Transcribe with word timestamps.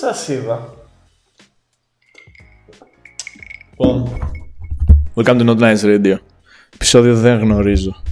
σας 0.00 0.28
είδα. 0.28 0.74
Λοιπόν, 3.70 4.18
welcome 5.14 5.40
to 5.40 5.48
Not 5.48 5.58
Nice 5.58 5.82
Radio. 5.82 6.16
Επισόδιο 6.74 7.16
δεν 7.16 7.38
γνωρίζω. 7.38 8.02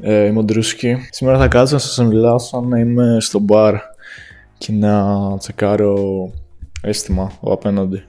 Ε, 0.00 0.24
είμαι 0.24 0.38
ο 0.38 0.42
Ντρούσκι. 0.42 0.96
Σήμερα 1.10 1.38
θα 1.38 1.48
κάτσω 1.48 1.74
να 1.74 1.80
σας 1.80 2.06
μιλάω 2.06 2.38
σαν 2.38 2.68
να 2.68 2.78
είμαι 2.78 3.16
στο 3.20 3.38
μπαρ 3.38 3.74
και 4.58 4.72
να 4.72 5.04
τσεκάρω 5.38 6.30
αίσθημα 6.80 7.32
ο 7.40 7.52
απέναντι. 7.52 8.04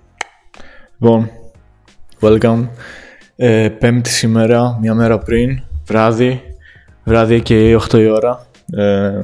Λοιπόν, 0.99 1.29
welcome. 2.21 2.67
Ε, 3.35 3.69
πέμπτη 3.69 4.09
σήμερα, 4.09 4.77
μια 4.81 4.93
μέρα 4.93 5.17
πριν, 5.17 5.61
βράδυ, 5.85 6.41
βράδυ 7.03 7.41
και 7.41 7.75
8 7.75 7.93
η 7.99 8.07
ώρα. 8.07 8.47
Ε, 8.71 9.19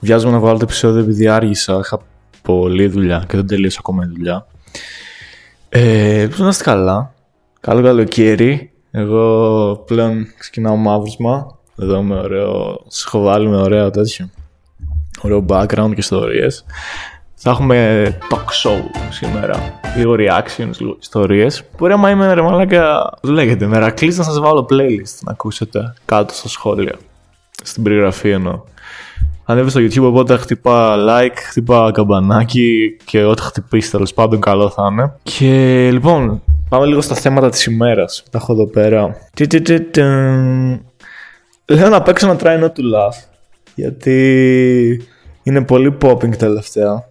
βιάζομαι 0.00 0.32
να 0.32 0.38
βάλω 0.38 0.58
το 0.58 0.64
επεισόδιο 0.64 1.00
επειδή 1.00 1.28
άργησα, 1.28 1.78
είχα 1.78 2.00
πολλή 2.44 2.86
δουλειά 2.86 3.24
και 3.28 3.36
δεν 3.36 3.46
τελείωσα 3.46 3.78
ακόμα 3.80 4.04
η 4.04 4.08
δουλειά. 4.08 4.46
Ε, 5.68 6.20
ελπίζω 6.20 6.42
να 6.42 6.48
είστε 6.48 6.64
καλά; 6.64 7.14
Καλό 7.64 7.82
καλοκαίρι. 7.82 8.70
Εγώ 8.90 9.76
πλέον 9.86 10.26
ξεκινάω 10.38 10.76
μαύρουσμα. 10.76 11.58
Εδώ 11.78 12.02
με 12.02 12.14
ωραίο. 12.14 12.84
Σας 12.86 13.04
έχω 13.04 13.22
βάλει 13.22 13.48
με 13.48 13.56
ωραίο 13.56 13.90
τέτοιο. 13.90 14.30
Ωραίο 15.22 15.44
background 15.48 15.88
και 15.88 15.94
ιστορίες. 15.96 16.64
Θα 17.34 17.50
έχουμε 17.50 18.18
talk 18.30 18.68
show 18.68 18.80
σήμερα. 19.10 19.80
Λίγο 19.96 20.14
reactions, 20.18 20.76
λίγο 20.78 20.96
ιστορίες. 21.00 21.64
Μπορεί 21.78 21.92
άμα 21.92 22.10
είμαι 22.10 22.34
ρε 22.34 22.42
μαλάκα. 22.42 23.10
Λέγεται 23.22 23.66
μερακλή 23.66 24.14
να 24.14 24.22
σας 24.22 24.38
βάλω 24.38 24.66
playlist 24.70 25.18
να 25.20 25.32
ακούσετε 25.32 25.94
κάτω 26.04 26.34
στα 26.34 26.48
σχόλια. 26.48 26.94
Στην 27.62 27.82
περιγραφή 27.82 28.30
εννοώ. 28.30 28.62
Ανέβει 29.46 29.70
στο 29.70 29.80
YouTube, 29.80 30.08
οπότε 30.08 30.36
χτυπά 30.36 30.96
like, 31.08 31.36
χτυπά 31.48 31.90
καμπανάκι 31.90 32.96
και 33.04 33.22
ό,τι 33.22 33.42
χτυπήσεις 33.42 33.90
τέλος 33.90 34.14
πάντων 34.14 34.40
καλό 34.40 34.70
θα 34.70 34.88
είναι. 34.92 35.14
Και 35.22 35.88
λοιπόν, 35.92 36.42
πάμε 36.68 36.86
λίγο 36.86 37.00
στα 37.00 37.14
θέματα 37.14 37.48
της 37.48 37.64
ημέρας. 37.64 38.22
Τα 38.30 38.38
έχω 38.38 38.52
εδώ 38.52 38.66
πέρα. 38.66 39.16
Λέω 41.66 41.88
να 41.88 42.02
παίξω 42.02 42.30
ένα 42.30 42.38
try 42.42 42.62
not 42.62 42.66
to 42.66 42.82
laugh. 42.94 43.28
Γιατί 43.74 45.08
είναι 45.42 45.64
πολύ 45.64 45.96
popping 46.02 46.36
τελευταία. 46.36 47.08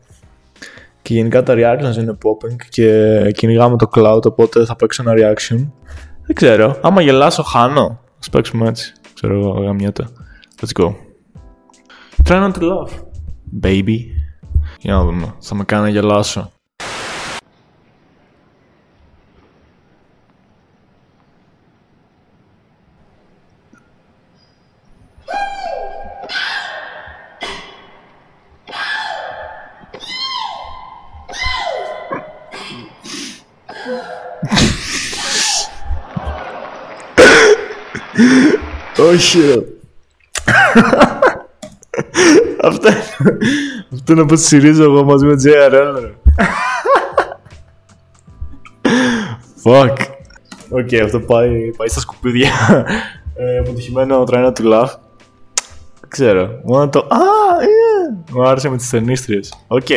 Και 1.02 1.14
γενικά 1.14 1.44
τα 1.44 1.53
reactions 1.58 1.97
είναι 1.97 2.18
popping 2.23 2.56
και 2.70 3.20
κυνηγάμε 3.31 3.78
το 3.78 3.90
cloud, 3.95 4.23
οπότε 4.23 4.66
θα 4.66 4.75
παίξω 4.75 5.03
ένα 5.06 5.14
reaction. 5.16 5.68
Δεν 6.25 6.36
ξέρω. 6.36 6.78
Άμα 6.81 7.02
γελάσω, 7.02 7.44
χάνω. 7.44 8.00
Α 8.28 8.30
παίξουμε 8.31 8.68
έτσι. 8.68 8.94
Ξέρω 9.14 9.40
εγώ, 9.40 9.50
γαμιέται. 9.50 10.08
Let's 10.62 10.84
go. 10.84 10.94
Try 12.25 12.39
not 12.39 12.53
to 12.55 12.61
laugh. 12.61 12.93
Baby. 13.61 13.97
Για 14.79 14.93
να 14.93 15.03
δούμε. 15.03 15.35
Θα 15.39 15.55
με 15.55 15.63
κάνει 15.63 15.83
να 15.83 15.89
γελάσω. 15.89 16.52
Όχι 38.97 39.39
ρε. 39.39 39.55
Αυτό 43.25 43.95
Αυτό 43.95 44.13
είναι 44.13 44.25
πως 44.25 44.41
συρίζω 44.41 44.83
εγώ 44.83 45.03
μαζί 45.03 45.25
με 45.25 45.33
JRL 45.33 45.99
ρε. 46.02 46.13
Fuck. 49.63 49.95
Οκ, 50.69 50.94
αυτό 51.03 51.19
πάει, 51.19 51.72
πάει 51.78 51.88
στα 51.88 52.00
σκουπίδια. 52.00 52.50
ε, 53.35 53.57
αποτυχημένο 53.57 54.23
τρένα 54.23 54.51
του 54.51 54.63
Love. 54.66 54.91
Δεν 56.00 56.09
ξέρω. 56.09 56.50
Μόνο 56.63 56.89
το... 56.89 57.00
Α, 57.00 57.17
yeah. 57.59 58.31
Μου 58.31 58.47
άρεσε 58.47 58.69
με 58.69 58.78
τις 58.78 58.89
ταινίστριες. 58.89 59.53
Οκ. 59.67 59.89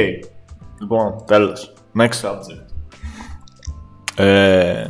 Λοιπόν, 0.81 1.25
τέλος. 1.27 1.73
Next 1.99 2.21
subject. 2.21 2.65
Ε, 4.17 4.85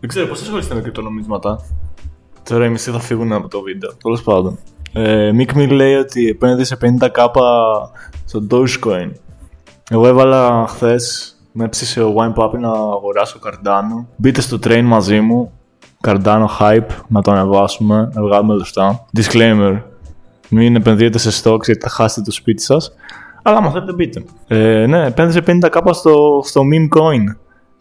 δεν 0.00 0.08
ξέρω 0.08 0.26
πώς 0.26 0.40
ασχολείστε 0.42 0.74
με 0.74 0.80
κρυπτονομίσματα; 0.80 1.60
Τώρα 2.42 2.64
οι 2.64 2.68
μισοί 2.68 2.90
θα 2.90 3.00
φύγουν 3.00 3.32
από 3.32 3.48
το 3.48 3.60
βίντεο. 3.60 3.94
Τέλος 4.02 4.22
πάντων. 4.22 4.58
Ε, 4.92 5.30
Mick 5.38 5.56
Mill 5.56 5.70
λέει 5.70 5.94
ότι 5.94 6.28
επένδυσε 6.28 6.76
50k 6.80 7.26
στο 8.24 8.46
Dogecoin. 8.50 9.10
Εγώ 9.90 10.06
έβαλα 10.06 10.66
χθες, 10.68 11.34
με 11.52 11.64
έψησε 11.64 12.02
ο 12.02 12.14
Wine 12.16 12.42
Puppy 12.42 12.58
να 12.58 12.68
αγοράσω 12.70 13.38
Cardano. 13.44 14.06
Μπείτε 14.16 14.40
στο 14.40 14.58
train 14.64 14.82
μαζί 14.82 15.20
μου. 15.20 15.52
Cardano 16.06 16.46
hype, 16.60 16.86
να 17.08 17.22
το 17.22 17.30
ανεβάσουμε, 17.30 18.10
να 18.12 18.22
βγάλουμε 18.22 18.54
λεφτά. 18.54 19.06
Disclaimer. 19.16 19.82
Μην 20.48 20.76
επενδύετε 20.76 21.18
σε 21.18 21.42
stocks 21.42 21.64
γιατί 21.64 21.80
θα 21.80 21.88
χάσετε 21.88 22.22
το 22.22 22.30
σπίτι 22.30 22.62
σας. 22.62 22.92
Αλλά 23.42 23.56
άμα 23.56 23.70
θέλετε 23.70 23.92
μπείτε. 23.92 24.24
Ε, 24.46 24.86
ναι, 24.86 25.06
επένδυσε 25.06 25.42
50k 25.46 25.90
στο, 25.90 26.40
στο 26.44 26.62
meme 26.72 26.98
coin. 26.98 27.24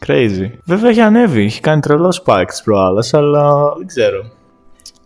Crazy. 0.07 0.49
Βέβαια 0.65 0.89
έχει 0.89 1.01
ανέβει, 1.01 1.43
έχει 1.43 1.61
κάνει 1.61 1.81
τρελό 1.81 2.21
spike 2.25 2.45
τις 2.47 2.61
προάλλες, 2.61 3.13
αλλά 3.13 3.73
δεν 3.77 3.87
ξέρω. 3.87 4.23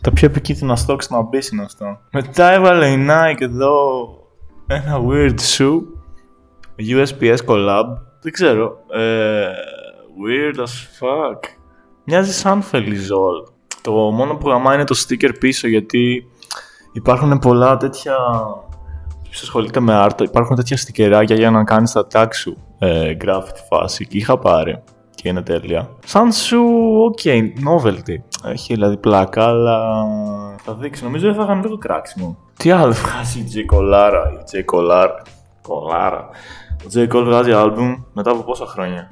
Τα 0.03 0.11
πιο 0.11 0.27
επικίνδυνα 0.27 0.77
stocks 0.87 1.07
να 1.09 1.21
μπει 1.21 1.39
είναι 1.51 1.63
αυτό. 1.63 1.99
Μετά 2.11 2.51
έβαλε 2.51 2.87
η 2.87 3.05
Nike 3.09 3.41
εδώ 3.41 3.73
ένα 4.67 5.01
weird 5.07 5.39
shoe. 5.39 5.79
USPS 6.77 7.37
collab. 7.45 7.85
Δεν 8.21 8.31
ξέρω. 8.31 8.77
Ε, 8.93 9.47
weird 10.25 10.59
as 10.59 10.63
fuck. 10.99 11.39
Μοιάζει 12.03 12.31
σαν 12.33 12.61
φελιζόλ. 12.61 13.35
Το 13.81 13.91
μόνο 13.91 14.35
που 14.35 14.49
γαμά 14.49 14.73
είναι 14.73 14.83
το 14.83 15.05
sticker 15.07 15.31
πίσω 15.39 15.67
γιατί 15.67 16.27
υπάρχουν 16.93 17.39
πολλά 17.39 17.77
τέτοια... 17.77 18.15
Ποιος 19.23 19.41
ασχολείται 19.41 19.79
με 19.79 20.05
art, 20.05 20.21
υπάρχουν 20.21 20.55
τέτοια 20.55 20.77
στικεράκια 20.77 21.35
για 21.35 21.51
να 21.51 21.63
κάνεις 21.63 21.91
τα 21.91 22.07
tag 22.11 22.27
σου 22.31 22.57
ε, 22.79 23.17
graffiti 23.25 23.63
φάση 23.69 24.07
και 24.07 24.17
είχα 24.17 24.37
πάρει 24.37 24.83
και 25.23 25.29
είναι 25.29 25.41
τέλεια. 25.41 25.89
Σαν 26.05 26.31
σου, 26.31 26.63
οκ, 27.03 27.19
okay, 27.23 27.39
novelty. 27.39 28.15
Έχει 28.45 28.73
δηλαδή 28.73 28.97
πλάκα, 28.97 29.43
αλλά 29.43 30.05
θα 30.63 30.73
δείξει. 30.73 31.03
Νομίζω 31.03 31.25
δεν 31.25 31.35
θα 31.35 31.43
είχαν 31.43 31.61
λίγο 31.61 31.77
κράξιμο. 31.77 32.37
Τι 32.57 32.71
άλλο 32.71 32.93
βγάζει 32.93 33.39
η 33.39 33.45
J. 33.53 33.65
Κολάρα, 33.65 34.31
η 34.31 34.57
J. 34.57 34.63
Κολάρα. 34.65 35.21
Κολάρα. 35.61 36.29
Ο 36.83 36.87
J. 36.93 37.13
Cole 37.13 37.23
βγάζει 37.25 37.51
άλμπουμ 37.51 37.95
μετά 38.13 38.31
από 38.31 38.41
πόσα 38.43 38.65
χρόνια; 38.65 39.11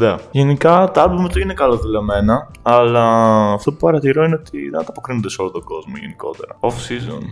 60. 0.00 0.18
Γενικά 0.30 0.90
τα 0.90 1.02
άλμπουμ 1.02 1.26
του 1.26 1.38
είναι 1.38 1.54
καλοδουλεμένα, 1.54 2.50
αλλά 2.62 3.04
αυτό 3.52 3.72
που 3.72 3.76
παρατηρώ 3.76 4.24
είναι 4.24 4.34
ότι 4.34 4.68
δεν 4.70 4.80
ανταποκρίνονται 4.80 5.28
σε 5.28 5.40
όλο 5.40 5.50
τον 5.50 5.62
κόσμο 5.62 5.94
γενικότερα. 5.96 6.56
Off 6.60 6.68
season. 6.68 7.22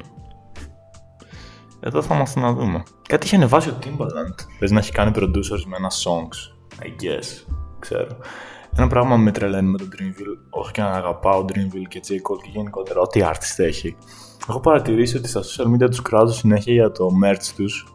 Εδώ 1.80 2.02
θα 2.02 2.14
είμαστε 2.14 2.40
να 2.40 2.52
δούμε. 2.52 2.82
Κάτι 3.08 3.26
είχε 3.26 3.36
ανεβάσει 3.36 3.68
ο 3.68 3.74
Timbaland. 3.84 4.46
Πες 4.58 4.70
να 4.70 4.78
έχει 4.78 4.92
κάνει 4.92 5.10
producers 5.14 5.62
με 5.66 5.76
ένα 5.76 5.90
songs. 5.90 6.52
I 6.82 6.86
guess 6.86 7.54
ξέρω. 7.82 8.16
Ένα 8.76 8.86
πράγμα 8.86 9.16
με 9.16 9.30
τρελαίνει 9.30 9.70
με 9.70 9.78
τον 9.78 9.88
Dreamville, 9.92 10.38
όχι 10.50 10.72
και 10.72 10.80
να 10.80 10.90
αγαπάω 10.90 11.44
Dreamville 11.48 11.88
και 11.88 12.00
J. 12.08 12.12
Cole 12.12 12.40
και 12.42 12.50
γενικότερα 12.52 13.00
ό,τι 13.00 13.20
artist 13.24 13.58
έχει. 13.58 13.96
Έχω 14.48 14.60
παρατηρήσει 14.60 15.16
ότι 15.16 15.28
στα 15.28 15.40
social 15.42 15.74
media 15.74 15.88
τους 15.90 16.02
κράζω 16.02 16.32
συνέχεια 16.32 16.72
για 16.72 16.90
το 16.90 17.08
merch 17.24 17.52
τους. 17.56 17.86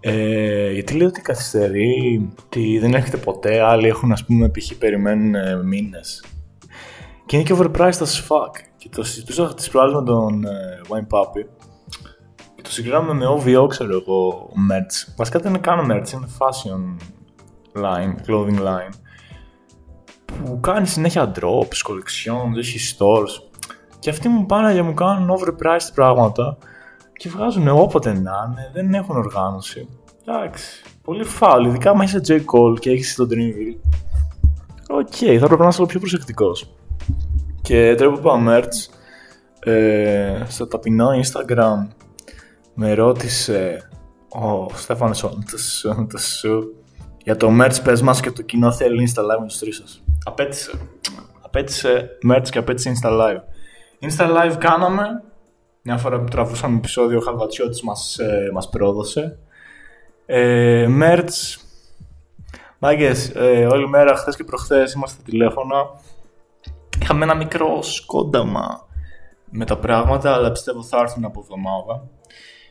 Ε, 0.00 0.72
γιατί 0.72 0.94
λέω 0.94 1.06
ότι 1.06 1.20
καθυστερεί, 1.20 2.28
ότι 2.44 2.78
δεν 2.78 2.94
έρχεται 2.94 3.16
ποτέ, 3.16 3.60
άλλοι 3.60 3.86
έχουν 3.86 4.12
ας 4.12 4.24
πούμε 4.24 4.48
π.χ. 4.48 4.74
περιμένουν 4.74 5.34
ε, 5.34 5.62
μήνες. 5.62 6.24
Και 7.26 7.36
είναι 7.36 7.44
και 7.44 7.54
overpriced 7.58 7.98
as 7.98 8.26
fuck. 8.28 8.52
Και 8.76 8.88
το 8.88 9.02
συζητούσα 9.02 9.54
τις 9.54 9.68
προάλλες 9.68 9.94
με 9.94 10.04
τον 10.04 10.44
ε, 10.44 10.80
Wine 10.88 11.18
Puppy. 11.18 11.44
Και 12.54 12.62
το 12.62 12.70
συγκρίναμε 12.70 13.14
με 13.14 13.26
OVO, 13.26 13.68
ξέρω 13.68 13.96
εγώ, 13.96 14.50
merch. 14.70 15.14
Βασικά 15.16 15.38
δεν 15.38 15.50
είναι 15.50 15.60
καν 15.60 15.78
merch, 15.90 16.12
είναι 16.12 16.28
fashion 16.38 16.96
line, 17.84 18.14
clothing 18.26 18.58
line 18.58 18.94
που 20.44 20.60
κάνει 20.60 20.86
συνέχεια 20.86 21.32
drops, 21.34 21.90
collections, 21.90 22.56
έχει 22.58 22.96
stores 22.98 23.48
και 23.98 24.10
αυτοί 24.10 24.28
μου 24.28 24.46
πάνε 24.46 24.74
και 24.74 24.82
μου 24.82 24.94
κάνουν 24.94 25.38
overpriced 25.38 25.90
πράγματα 25.94 26.58
και 27.12 27.28
βγάζουν 27.28 27.68
όποτε 27.68 28.12
να 28.12 28.48
είναι, 28.48 28.70
δεν 28.72 28.94
έχουν 28.94 29.16
οργάνωση. 29.16 29.88
Εντάξει, 30.26 30.82
πολύ 31.02 31.24
φάουλ, 31.24 31.66
ειδικά 31.66 31.90
άμα 31.90 32.04
είσαι 32.04 32.20
J. 32.28 32.30
Cole 32.30 32.78
και 32.78 32.90
έχεις 32.90 33.14
τον 33.14 33.28
Dreamville. 33.30 33.80
OK, 34.88 35.08
okay, 35.20 35.36
θα 35.40 35.46
πρέπει 35.46 35.62
να 35.62 35.68
είσαι 35.68 35.86
πιο 35.86 36.00
προσεκτικός. 36.00 36.74
Και 37.62 37.94
τώρα 37.94 38.12
που 38.12 38.20
πάω 38.20 38.38
merch, 38.48 38.96
ε, 39.60 40.42
στο 40.48 40.66
ταπεινό 40.66 41.08
Instagram 41.10 41.86
με 42.74 42.94
ρώτησε 42.94 43.88
ο 44.28 44.68
Στέφανος 44.74 45.24
σου 46.16 46.77
για 47.28 47.36
το 47.36 47.48
merch 47.60 47.82
πες 47.84 48.02
μας 48.02 48.20
και 48.20 48.30
το 48.30 48.42
κοινό 48.42 48.72
θέλει 48.72 49.08
Insta 49.08 49.20
Live 49.20 49.40
με 49.40 49.46
τους 49.46 49.58
τρεις 49.58 49.76
σας. 49.76 50.02
Απέτησε. 50.24 50.72
Απέτησε 51.40 52.08
merch 52.30 52.48
και 52.50 52.58
απέτησε 52.58 52.92
Insta 52.94 53.10
Live. 53.10 53.40
Insta 54.00 54.26
Live 54.26 54.56
κάναμε. 54.58 55.22
Μια 55.82 55.96
φορά 55.96 56.20
που 56.20 56.28
τραβούσαμε 56.28 56.76
επεισόδιο 56.76 57.18
ο 57.18 57.20
Χαλβατσιώτης 57.20 57.82
μας, 57.82 58.18
ε, 58.18 58.50
μας 58.52 58.68
πρόδωσε. 58.68 59.38
Ε, 60.26 60.86
merch. 61.00 61.60
Μάγκες, 62.78 63.30
ε, 63.34 63.66
όλη 63.66 63.88
μέρα 63.88 64.14
χθες 64.14 64.36
και 64.36 64.44
προχθές 64.44 64.92
είμαστε 64.92 65.16
στα 65.20 65.30
τηλέφωνα. 65.30 65.76
Είχαμε 67.02 67.24
ένα 67.24 67.34
μικρό 67.34 67.82
σκόνταμα 67.82 68.86
με 69.50 69.64
τα 69.64 69.78
πράγματα, 69.78 70.32
αλλά 70.32 70.52
πιστεύω 70.52 70.82
θα 70.82 70.98
έρθουν 70.98 71.24
από 71.24 71.40
εβδομάδα. 71.40 72.08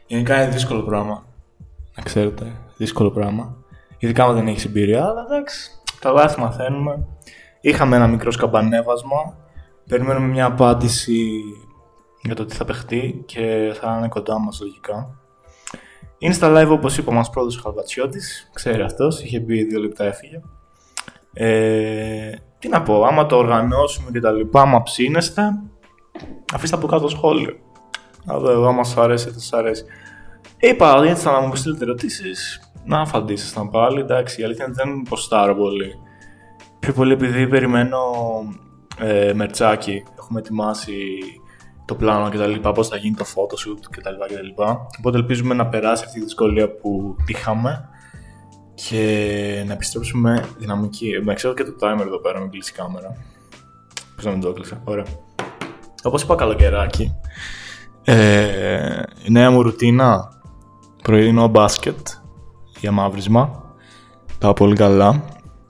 Γενικά 0.07 0.43
είναι 0.43 0.51
δύσκολο 0.51 0.81
πράγμα. 0.83 1.25
Να 1.95 2.03
ξέρετε, 2.03 2.55
δύσκολο 2.77 3.11
πράγμα. 3.11 3.65
Ειδικά 3.97 4.23
αν 4.23 4.35
δεν 4.35 4.47
έχεις 4.47 4.65
εμπειρία, 4.65 5.05
αλλά 5.05 5.25
εντάξει, 5.29 5.71
τα 5.99 6.11
λάθη 6.11 6.39
μαθαίνουμε. 6.39 7.07
Είχαμε 7.61 7.95
ένα 7.95 8.07
μικρό 8.07 8.31
σκαμπανέβασμα. 8.31 9.37
Περιμένουμε 9.89 10.27
μια 10.27 10.45
απάντηση 10.45 11.43
για 12.21 12.35
το 12.35 12.45
τι 12.45 12.55
θα 12.55 12.65
παιχτεί 12.65 13.23
και 13.25 13.73
θα 13.79 13.95
είναι 13.97 14.07
κοντά 14.07 14.39
μας 14.39 14.59
λογικά. 14.61 15.17
Είναι 16.17 16.33
στα 16.33 16.53
live 16.55 16.69
όπως 16.71 16.97
είπα 16.97 17.13
μας 17.13 17.29
πρόδωσε 17.29 17.59
ο 17.59 17.61
Χαλβατσιώτης, 17.61 18.49
ξέρει 18.53 18.81
αυτός, 18.81 19.21
είχε 19.21 19.39
μπει 19.39 19.63
δύο 19.63 19.79
λεπτά 19.79 20.03
έφυγε. 20.03 20.41
Ε, 21.33 22.31
τι 22.59 22.67
να 22.67 22.81
πω, 22.81 23.03
άμα 23.03 23.25
το 23.25 23.37
οργανώσουμε 23.37 24.11
και 24.11 24.19
τα 24.19 24.31
λοιπά, 24.31 24.61
άμα 24.61 24.83
ψήνεστε, 24.83 25.41
αφήστε 26.53 26.75
από 26.75 26.87
κάτω 26.87 27.07
σχόλιο. 27.07 27.57
Να 28.23 28.37
δω 28.37 28.51
εγώ, 28.51 28.67
άμα 28.67 28.83
σου 28.83 29.01
αρέσει, 29.01 29.29
θα 29.29 29.39
σα 29.39 29.57
αρέσει. 29.57 29.83
Είπα, 30.59 31.05
γιατί 31.05 31.19
θα 31.19 31.31
να 31.31 31.39
μου 31.39 31.55
στείλετε 31.55 31.83
ερωτήσεις, 31.83 32.66
να 32.87 33.01
απαντήσετε 33.01 33.67
πάλι. 33.71 33.99
Εντάξει, 33.99 34.41
η 34.41 34.43
αλήθεια 34.43 34.65
είναι 34.65 34.73
δεν 34.77 35.01
ποστάρω 35.09 35.55
πολύ. 35.55 35.93
Πιο 36.79 36.93
πολύ 36.93 37.13
επειδή 37.13 37.47
περιμένω 37.47 37.99
ε, 38.99 39.33
μερτσάκι. 39.33 40.03
Έχουμε 40.17 40.39
ετοιμάσει 40.39 40.93
το 41.85 41.95
πλάνο 41.95 42.29
και 42.29 42.37
τα 42.37 42.47
λοιπά, 42.47 42.71
πώς 42.71 42.87
θα 42.87 42.97
γίνει 42.97 43.15
το 43.15 43.25
photoshoot 43.25 43.89
και 43.95 44.01
τα 44.01 44.11
λοιπά 44.11 44.27
και 44.27 44.33
τα 44.33 44.41
λοιπά. 44.41 44.87
Οπότε 44.99 45.17
ελπίζουμε 45.17 45.53
να 45.53 45.67
περάσει 45.67 46.03
αυτή 46.05 46.19
η 46.19 46.21
δυσκολία 46.21 46.69
που 46.69 47.15
είχαμε 47.27 47.89
και 48.73 49.63
να 49.67 49.73
επιστρέψουμε 49.73 50.45
δυναμική. 50.57 51.19
Με 51.23 51.33
ξέρω 51.33 51.53
και 51.53 51.63
το 51.63 51.75
timer 51.81 52.05
εδώ 52.05 52.19
πέρα, 52.19 52.39
με 52.39 52.47
κλείσει 52.47 52.71
η 52.73 52.77
κάμερα. 52.77 53.15
Πώς 54.15 54.25
να 54.25 54.31
μην 54.31 54.41
το 54.41 54.49
έκλεισα, 54.49 54.81
ωραία. 54.83 55.05
Όπως 56.03 56.21
είπα 56.21 56.35
καλοκαιράκι, 56.35 57.15
ε, 58.03 59.01
η 59.25 59.31
νέα 59.31 59.51
μου 59.51 59.61
ρουτίνα, 59.61 60.31
πρωινό 61.03 61.47
μπάσκετ 61.47 61.97
για 62.79 62.91
μαύρισμα. 62.91 63.63
Πάω 64.39 64.53
πολύ 64.53 64.75
καλά. 64.75 65.23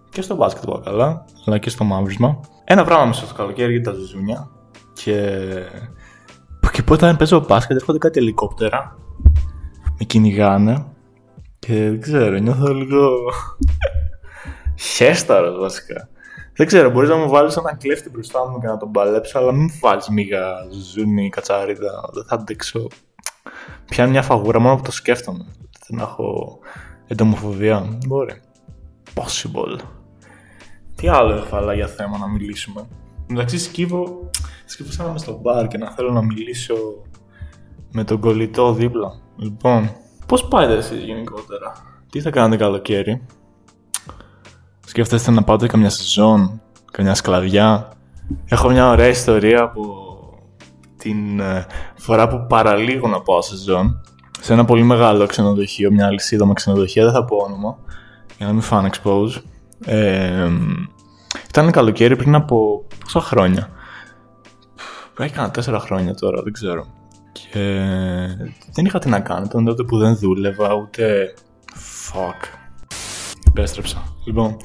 Και 0.09 0.21
στο 0.21 0.36
μπάσκετ 0.36 0.65
πάω 0.65 0.80
καλά, 0.80 1.25
αλλά 1.45 1.57
και 1.57 1.69
στο 1.69 1.83
μαύρισμα. 1.83 2.39
Ένα 2.63 2.83
πράγμα 2.83 3.06
μέσα 3.06 3.25
στο 3.25 3.36
καλοκαίρι 3.36 3.71
για 3.71 3.83
τα 3.83 3.92
ζουζούνια. 3.92 4.50
Και 4.94 5.42
και 6.77 6.83
όταν 6.89 7.18
παίζω 7.18 7.45
μπάσκετ 7.48 7.77
έρχονται 7.77 7.98
κάτι 7.98 8.19
ελικόπτερα. 8.19 8.98
Με 10.00 10.06
κυνηγάνε. 10.06 10.86
Και 11.59 11.74
δεν 11.74 12.01
ξέρω, 12.01 12.38
νιώθω 12.38 12.74
λίγο. 12.74 13.10
Χέσταρος 14.95 15.60
βασικά. 15.60 16.10
Δεν 16.56 16.68
ξέρω, 16.68 16.89
μπορείς 16.89 17.10
να 17.10 17.15
μου 17.15 17.30
βάλεις 17.30 17.56
έναν 17.56 17.77
κλέφτη 17.77 18.10
μπροστά 18.10 18.50
μου 18.50 18.60
και 18.60 18.68
να 18.68 18.77
τον 18.77 18.92
παλέψω, 18.92 19.39
αλλά 19.39 19.51
μην 19.51 19.62
μου 19.62 19.80
βάλεις 19.81 20.07
μίγα 20.10 20.44
ζούνι, 20.94 21.30
κατσαρίδα. 21.30 22.10
Δεν 22.13 22.24
θα 22.27 22.36
αντέξω. 22.36 22.88
Πιάνει 23.86 24.12
μια 24.12 24.21
φαγούρα 24.21 24.60
μόνο 24.60 24.75
που 24.75 24.81
το 24.81 24.92
σκέφτομαι. 24.92 25.45
Δεν 25.88 26.00
έχω 26.00 26.60
εντομοφοβία. 27.07 27.98
Μπορεί. 28.07 28.42
Possible. 29.13 29.80
Τι 30.95 31.07
άλλο 31.07 31.33
έχω 31.33 31.71
για 31.71 31.88
θέμα 31.88 32.18
να 32.18 32.27
μιλήσουμε. 32.27 32.88
Εντάξει, 33.27 33.57
σκύβω 33.57 34.30
σκέφτησα 34.65 35.04
να 35.04 35.09
είμαι 35.09 35.18
στο 35.18 35.39
μπαρ 35.42 35.68
και 35.68 35.77
να 35.77 35.92
θέλω 35.92 36.12
να 36.12 36.21
μιλήσω 36.21 36.75
με 37.92 38.04
τον 38.04 38.19
κολλητό 38.19 38.74
δίπλα. 38.74 39.19
Λοιπόν, 39.38 39.92
πώς 40.25 40.48
πάτε 40.48 40.74
εσείς 40.74 41.04
γενικότερα, 41.04 41.71
τι 42.09 42.21
θα 42.21 42.30
κάνετε 42.30 42.63
καλοκαίρι, 42.63 43.25
σκέφτεστε 44.86 45.31
να 45.31 45.44
πάτε 45.44 45.68
καμιά 45.68 45.89
σεζόν, 45.89 46.62
καμιά 46.92 47.13
σκλαβιά. 47.13 47.92
Έχω 48.45 48.69
μια 48.69 48.89
ωραία 48.89 49.07
ιστορία 49.07 49.62
από 49.62 49.95
την 50.98 51.39
ε, 51.39 51.65
φορά 51.95 52.27
που 52.27 52.45
παραλίγο 52.48 53.07
να 53.07 53.21
πάω 53.21 53.42
σεζόν 53.42 54.01
σε 54.42 54.54
ένα 54.54 54.66
πολύ 54.66 54.84
μεγάλο 54.84 55.25
ξενοδοχείο, 55.25 55.92
μια 55.92 56.06
αλυσίδα 56.06 56.45
με 56.45 56.54
ξενοδοχεία, 56.54 57.04
δεν 57.04 57.13
θα 57.13 57.25
πω 57.25 57.36
όνομα, 57.36 57.78
για 58.38 58.45
να 58.45 58.51
μην 58.54 58.62
φάνε 58.62 58.89
expose. 58.92 59.42
Ε, 59.86 60.50
ήταν 61.50 61.72
καλοκαίρι 61.72 62.16
πριν 62.16 62.36
από 62.36 62.86
πόσα 63.04 63.22
χρόνια; 63.22 63.69
Πρέπει 65.13 65.31
κανένα 65.31 65.54
τέσσερα 65.54 65.80
χρόνια 65.80 66.16
τώρα, 66.16 66.42
δεν 66.42 66.54
ξέρω. 66.54 66.86
Και 67.31 67.60
δεν 68.72 68.86
είχα 68.86 69.00
τι 69.00 69.10
να 69.10 69.19
κάνω. 69.19 69.48
Τον 69.48 69.66
τότε 69.66 69.84
που 69.84 69.98
δεν 69.98 70.16
δούλευα, 70.16 70.74
ούτε. 70.74 71.34
Fuck. 71.75 72.57
Επέστρεψα. 73.48 74.04
Λοιπόν, 74.25 74.57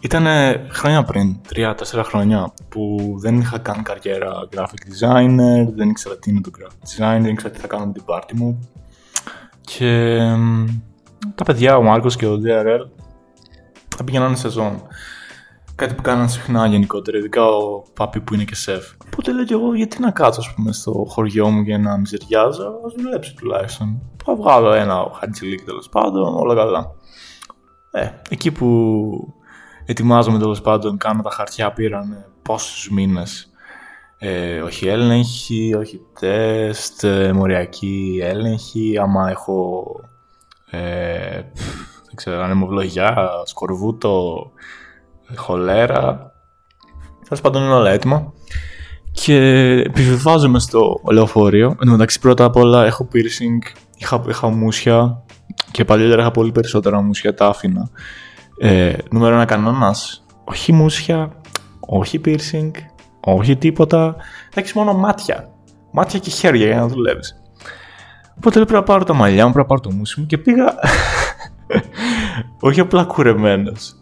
ήταν 0.00 0.26
χρόνια 0.70 1.02
πριν, 1.02 1.36
τρία-τέσσερα 1.48 2.04
χρόνια, 2.04 2.52
που 2.68 3.14
δεν 3.18 3.38
είχα 3.38 3.58
κάνει 3.58 3.82
καριέρα 3.82 4.48
graphic 4.56 4.82
designer, 4.90 5.72
δεν 5.74 5.88
ήξερα 5.88 6.18
τι 6.18 6.30
είναι 6.30 6.40
το 6.40 6.50
graphic 6.58 6.84
design, 6.88 7.20
δεν 7.20 7.26
ήξερα 7.32 7.52
τι 7.52 7.60
θα 7.60 7.66
κάνω 7.66 7.86
με 7.86 7.92
την 7.92 8.04
πάρτι 8.04 8.36
μου. 8.36 8.68
Και 9.74 10.18
τα 11.34 11.44
παιδιά, 11.44 11.76
ο 11.76 11.82
Μάρκος 11.82 12.16
και 12.16 12.26
ο 12.26 12.40
DRL, 12.44 12.86
θα 13.96 14.04
πήγαιναν 14.04 14.36
σεζόν. 14.36 14.82
Κάτι 15.74 15.94
που 15.94 16.02
κάναν 16.02 16.28
συχνά 16.28 16.66
γενικότερα, 16.66 17.18
ειδικά 17.18 17.46
ο 17.46 17.82
πάπη 17.94 18.20
που 18.20 18.34
είναι 18.34 18.44
και 18.44 18.54
σεφ. 18.54 18.84
Οπότε 19.06 19.32
λέω 19.32 19.44
και 19.44 19.54
εγώ, 19.54 19.74
γιατί 19.74 20.00
να 20.00 20.10
κάτσω 20.10 20.40
ας 20.40 20.54
πούμε, 20.54 20.72
στο 20.72 21.04
χωριό 21.08 21.48
μου 21.48 21.60
για 21.60 21.78
να 21.78 21.98
μιζεριάζω, 21.98 22.80
ας 22.86 22.92
δουλέψω 22.96 23.34
τουλάχιστον. 23.34 24.00
Θα 24.24 24.34
βγάλω 24.34 24.72
ένα 24.72 25.10
χαρτζιλίκ 25.12 25.64
τέλος 25.64 25.88
πάντων, 25.88 26.34
όλα 26.36 26.54
καλά. 26.54 26.92
Ε, 27.90 28.08
εκεί 28.28 28.52
που 28.52 29.34
ετοιμάζομαι 29.84 30.38
τέλος 30.38 30.60
πάντων, 30.60 30.96
κάνω 30.96 31.22
τα 31.22 31.30
χαρτιά 31.30 31.72
πήραν 31.72 32.24
πόσους 32.42 32.90
μήνες. 32.90 33.50
Ε, 34.18 34.60
όχι 34.60 34.88
έλεγχη, 34.88 35.74
όχι 35.74 36.00
τεστ, 36.20 37.04
ε, 37.04 37.32
μοριακή 37.32 38.20
έλεγχη, 38.22 38.98
άμα 38.98 39.30
έχω 39.30 39.84
ε, 40.70 41.42
δεν 42.06 42.14
ξέρω, 42.14 42.42
ανεμοβλογιά, 42.42 43.28
σκορβούτο, 43.44 44.46
χολέρα. 45.34 46.32
Τέλος 47.24 47.40
πάντων 47.40 47.62
είναι 47.62 47.72
όλα 47.72 47.90
έτοιμα. 47.90 48.32
Και 49.12 49.36
επιβιβάζομαι 49.86 50.58
στο 50.58 51.00
λεωφορείο. 51.12 51.68
Εν 51.68 51.86
τω 51.86 51.90
μεταξύ, 51.90 52.20
πρώτα 52.20 52.44
απ' 52.44 52.56
όλα 52.56 52.84
έχω 52.84 53.08
piercing, 53.12 53.72
είχα, 53.96 54.24
είχα 54.28 54.48
μουσια 54.48 55.22
και 55.70 55.84
παλιότερα 55.84 56.20
είχα 56.20 56.30
πολύ 56.30 56.52
περισσότερα 56.52 57.00
μουσια, 57.00 57.34
τα 57.34 57.46
άφηνα. 57.46 57.90
Ε, 58.58 58.92
νούμερο 59.10 59.34
ένα 59.34 59.44
κανόνας. 59.44 60.24
Όχι 60.44 60.72
μουσια, 60.72 61.40
όχι 61.80 62.20
piercing, 62.24 62.70
όχι 63.34 63.56
τίποτα. 63.56 64.16
Θα 64.50 64.60
έχεις 64.60 64.72
μόνο 64.72 64.92
μάτια. 64.92 65.48
Μάτια 65.92 66.18
και 66.18 66.30
χέρια 66.30 66.66
για 66.66 66.76
να 66.76 66.86
δουλεύεις. 66.86 67.42
Οπότε 68.36 68.54
πρέπει 68.54 68.72
να 68.72 68.82
πάρω 68.82 69.04
τα 69.04 69.14
μαλλιά 69.14 69.46
μου, 69.46 69.52
πρέπει 69.52 69.68
να 69.68 69.76
πάρω 69.76 69.80
το 69.80 69.96
μουσι 69.96 70.20
μου 70.20 70.26
και 70.26 70.38
πήγα. 70.38 70.74
όχι 72.60 72.80
απλά 72.80 73.04
κουρεμένος 73.04 73.96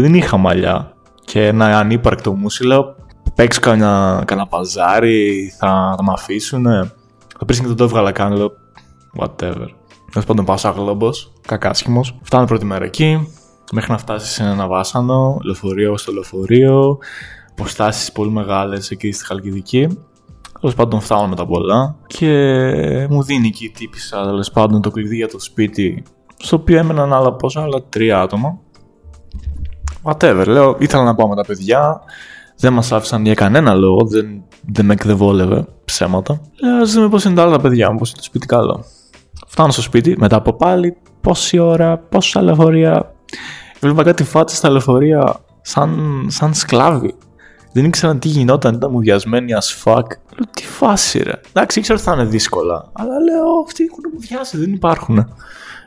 δεν 0.00 0.14
είχα 0.14 0.36
μαλλιά 0.36 0.92
και 1.24 1.46
ένα 1.46 1.78
ανύπαρκτο 1.78 2.34
μουσι, 2.34 2.64
λέω 2.64 2.94
παίξω 3.34 3.60
κανένα, 3.60 4.22
κανένα 4.26 4.46
παζάρι, 4.46 5.54
θα, 5.58 5.94
θα 5.96 6.02
με 6.04 6.12
αφήσουν. 6.12 6.64
Θα 7.38 7.44
πει 7.46 7.54
και 7.54 7.66
δεν 7.66 7.76
το 7.76 7.84
έβγαλα 7.84 8.12
καν, 8.12 8.32
λέω 8.32 8.52
whatever. 9.18 9.68
Τέλος 10.10 10.26
πάντων 10.26 10.44
πάω 10.44 10.56
σαν 10.56 10.72
γλόμπος, 10.72 11.32
κακάσχημος. 11.46 12.18
Φτάνω 12.22 12.46
πρώτη 12.46 12.64
μέρα 12.64 12.84
εκεί, 12.84 13.32
μέχρι 13.72 13.90
να 13.90 13.98
φτάσεις 13.98 14.30
σε 14.30 14.42
ένα 14.42 14.66
βάσανο, 14.66 15.38
λεωφορείο 15.44 15.96
στο 15.96 16.12
λεωφορείο, 16.12 16.98
αποστάσεις 17.58 18.12
πολύ 18.12 18.30
μεγάλες 18.30 18.90
εκεί 18.90 19.12
στη 19.12 19.24
Χαλκιδική. 19.24 19.98
Τέλος 20.60 20.74
πάντων 20.74 21.00
φτάνω 21.00 21.28
με 21.28 21.36
τα 21.36 21.46
πολλά 21.46 21.96
και 22.06 22.28
μου 23.10 23.22
δίνει 23.22 23.46
εκεί 23.46 23.64
η 23.64 23.70
τύπησα 23.70 24.24
τέλος 24.24 24.50
πάντων 24.50 24.82
το 24.82 24.90
κλειδί 24.90 25.16
για 25.16 25.28
το 25.28 25.40
σπίτι, 25.40 26.02
στο 26.36 26.56
οποίο 26.56 26.78
έμεναν 26.78 27.12
άλλα 27.12 27.32
πόσα, 27.32 27.62
άλλα 27.62 27.82
τρία 27.88 28.20
άτομα 28.20 28.58
whatever. 30.04 30.44
Λέω, 30.46 30.76
ήθελα 30.78 31.02
να 31.02 31.14
πάω 31.14 31.28
με 31.28 31.34
τα 31.34 31.44
παιδιά. 31.44 32.00
Δεν 32.56 32.72
μας 32.72 32.92
άφησαν 32.92 33.24
για 33.24 33.34
κανένα 33.34 33.74
λόγο. 33.74 34.06
Δεν, 34.06 34.42
δεν 34.72 34.84
με 34.84 34.92
εκδεβόλευε 34.92 35.66
ψέματα. 35.84 36.40
Λέω, 36.62 36.76
ας 36.76 36.92
δούμε 36.92 37.08
πώς 37.08 37.24
είναι 37.24 37.34
τα 37.34 37.42
άλλα 37.42 37.60
παιδιά 37.60 37.90
μου, 37.92 37.98
πώς 37.98 38.08
είναι 38.08 38.18
το 38.18 38.24
σπίτι 38.24 38.46
καλό. 38.46 38.84
Φτάνω 39.46 39.72
στο 39.72 39.82
σπίτι, 39.82 40.16
μετά 40.18 40.36
από 40.36 40.52
πάλι 40.52 40.96
πόση 41.20 41.58
ώρα, 41.58 41.98
πόσα 41.98 42.42
λεωφορεία. 42.42 43.14
Βλέπα 43.80 44.02
κάτι 44.02 44.24
φάτσα 44.24 44.56
στα 44.56 44.70
λεωφορεία 44.70 45.36
σαν, 45.60 46.24
σαν 46.28 46.54
σκλάβοι. 46.54 47.14
Δεν 47.74 47.84
ήξερα 47.84 48.16
τι 48.16 48.28
γινόταν, 48.28 48.74
ήταν 48.74 48.90
μουδιασμένοι 48.90 49.52
as 49.52 49.82
fuck. 49.84 50.06
Λέω, 50.06 50.46
τι 50.50 50.66
φάση 50.66 51.22
ρε. 51.22 51.32
Εντάξει, 51.52 51.78
ήξερα 51.78 51.98
ότι 51.98 52.08
θα 52.08 52.14
είναι 52.14 52.24
δύσκολα. 52.24 52.90
Αλλά 52.92 53.20
λέω, 53.20 53.44
αυτοί 53.66 53.84
έχουν 53.84 54.02
μουδιάσει, 54.12 54.58
δεν 54.58 54.72
υπάρχουν. 54.72 55.34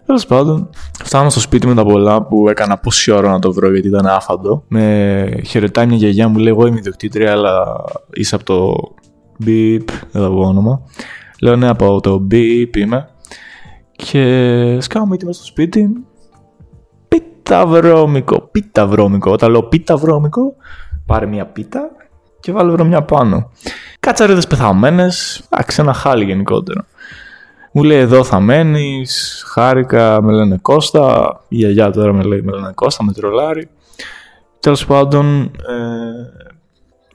Τέλος 0.05 0.25
πάντων, 0.25 0.69
φτάνω 1.03 1.29
στο 1.29 1.39
σπίτι 1.39 1.67
με 1.67 1.75
τα 1.75 1.83
πολλά 1.83 2.23
που 2.23 2.49
έκανα 2.49 2.77
πόση 2.77 3.11
ώρα 3.11 3.31
να 3.31 3.39
το 3.39 3.53
βρω 3.53 3.71
γιατί 3.71 3.87
ήταν 3.87 4.05
άφαντο. 4.05 4.63
Με 4.67 5.25
χαιρετάει 5.45 5.85
μια 5.85 5.97
γιαγιά 5.97 6.27
μου, 6.27 6.37
λέει: 6.37 6.47
Εγώ 6.47 6.67
είμαι 6.67 6.77
ιδιοκτήτρια, 6.77 7.31
αλλά 7.31 7.83
είσαι 8.13 8.35
από 8.35 8.43
το 8.43 8.75
beep, 9.45 9.85
δεν 10.11 10.21
θα 10.21 10.29
πω 10.29 10.39
όνομα. 10.39 10.81
Λέω: 11.41 11.55
Ναι, 11.55 11.69
από 11.69 12.01
το 12.01 12.27
beep 12.31 12.77
είμαι. 12.77 13.09
Και 13.91 14.77
σκάω 14.81 15.05
μύτη 15.05 15.25
μέσα 15.25 15.39
στο 15.39 15.47
σπίτι. 15.47 15.89
Πίτα 17.07 17.65
βρώμικο. 17.65 18.41
Πίτα 18.51 18.87
βρώμικο. 18.87 19.31
Όταν 19.31 19.51
λέω 19.51 19.63
πίτα 19.63 19.97
βρώμικο, 19.97 20.55
πάρε 21.07 21.25
μια 21.25 21.45
πίτα 21.45 21.89
και 22.39 22.51
βάλε 22.51 22.71
βρωμιά 22.71 23.01
πάνω. 23.01 23.51
Κατσαρίδες 23.99 24.47
πεθαμένες. 24.47 25.43
Εντάξει, 25.49 25.81
ένα 25.81 25.93
χάλι 25.93 26.23
γενικότερα. 26.25 26.85
Μου 27.71 27.83
λέει 27.83 27.99
εδώ 27.99 28.23
θα 28.23 28.39
μένεις, 28.39 29.43
χάρηκα, 29.47 30.21
με 30.21 30.33
λένε 30.33 30.57
Κώστα. 30.61 31.39
Η 31.47 31.55
γιαγιά 31.55 31.91
τώρα 31.91 32.13
με 32.13 32.23
λέει 32.23 32.41
με 32.41 32.51
λένε 32.51 32.71
Κώστα, 32.75 33.03
με 33.03 33.11
τρολάρι. 33.11 33.69
Τέλος 34.59 34.85
πάντων, 34.85 35.43
ε, 35.43 35.51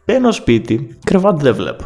μπαίνω 0.04 0.32
σπίτι, 0.32 0.98
κρεβάτι 1.04 1.42
δεν 1.42 1.54
βλέπω. 1.54 1.84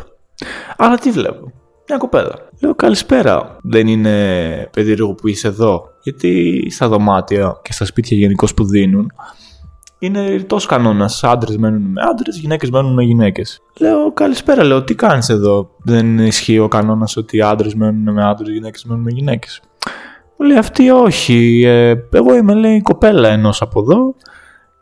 Αλλά 0.76 0.98
τι 0.98 1.10
βλέπω, 1.10 1.52
μια 1.88 1.98
κοπέλα. 1.98 2.34
Λέω 2.60 2.75
καλησπέρα. 2.75 3.56
Δεν 3.62 3.86
είναι 3.86 4.68
περίεργο 4.72 5.14
που 5.14 5.28
είσαι 5.28 5.48
εδώ. 5.48 5.88
Γιατί 6.02 6.62
στα 6.70 6.88
δωμάτια 6.88 7.60
και 7.62 7.72
στα 7.72 7.84
σπίτια 7.84 8.16
γενικώ 8.16 8.46
που 8.56 8.64
δίνουν 8.64 9.12
είναι 10.06 10.28
ρητός 10.28 10.66
κανόνας. 10.66 11.25
Άντρες 11.25 11.56
μένουν 11.56 11.82
με 11.82 12.02
άντρες, 12.10 12.38
γυναίκες 12.38 12.70
μένουν 12.70 12.92
με 12.92 13.02
γυναίκες. 13.02 13.60
Λέω 13.80 14.12
καλησπέρα, 14.12 14.64
λέω 14.64 14.84
τι 14.84 14.94
κάνεις 14.94 15.28
εδώ; 15.28 15.70
Δεν 15.82 16.18
ισχύει 16.18 16.58
ο 16.58 16.68
κανόνας 16.68 17.16
ότι 17.16 17.40
άντρες 17.40 17.75
μένουν 17.75 18.14
με 18.14 18.25
άντρες, 18.25 18.48
γυναίκες 18.48 18.84
μένουν 18.84 19.02
με 19.02 19.10
γυναίκες. 19.10 19.62
Μου 20.36 20.46
λέει 20.46 20.56
αυτή 20.56 20.90
όχι. 20.90 21.62
Ε, 21.66 21.94
εγώ 22.12 22.34
είμαι 22.34 22.54
λέει 22.54 22.82
κοπέλα 22.82 23.28
ενός 23.28 23.62
από 23.62 23.80
εδώ 23.80 24.14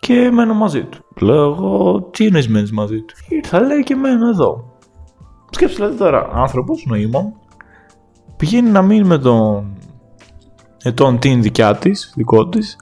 και 0.01 0.31
μένω 0.33 0.55
μαζί 0.55 0.85
του. 0.85 1.05
Λέω 1.21 1.45
εγώ 1.45 2.03
τι 2.13 2.25
είναι 2.25 2.43
μένεις 2.49 2.73
μαζί 2.73 3.01
του; 3.01 3.15
Ήρθα 3.29 3.61
λέει 3.61 3.83
και 3.83 3.95
μένω 3.95 4.29
εδώ. 4.29 4.73
Σκέψτε 5.51 5.77
δηλαδή 5.77 5.99
τώρα, 5.99 6.31
άνθρωπος, 6.35 6.85
νοήμων, 6.87 7.33
πηγαίνει 8.37 8.71
να 8.71 8.83
μείνει 8.83 9.05
με 9.05 9.19
τον. 9.19 9.77
Ε, 10.83 10.93
τον 10.93 11.19
την 11.19 11.43
δικιά 11.43 11.75
της, 11.75 12.13
δικό 12.17 12.49
της, 12.49 12.77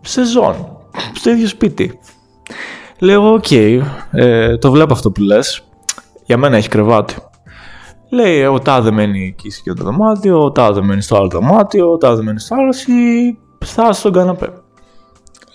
σεζόν 0.00 0.75
στο 1.14 1.30
ίδιο 1.30 1.48
σπίτι. 1.48 1.98
Λέω, 2.98 3.32
οκ, 3.32 3.50
ε, 3.50 4.56
το 4.56 4.70
βλέπω 4.70 4.92
αυτό 4.92 5.10
που 5.10 5.22
λες. 5.22 5.64
Για 6.24 6.36
μένα 6.36 6.56
έχει 6.56 6.68
κρεβάτι. 6.68 7.14
Λέει, 8.10 8.44
ο 8.44 8.58
τάδε 8.58 8.90
μένει 8.90 9.26
εκεί 9.26 9.50
στο 9.50 9.74
το 9.74 9.84
δωμάτιο, 9.84 10.44
ο 10.44 10.52
τάδε 10.52 10.82
μένει 10.82 11.02
στο 11.02 11.16
άλλο 11.16 11.28
δωμάτιο, 11.28 11.92
ο 11.92 11.96
τάδε 11.96 12.22
μένει 12.22 12.40
στο 12.40 12.54
άλλο, 12.54 12.68
εσύ 12.68 12.92
θα 13.64 13.92
στον 13.92 14.12
καναπέ. 14.12 14.52